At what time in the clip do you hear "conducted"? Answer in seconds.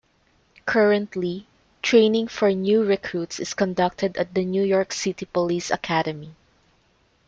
3.53-4.17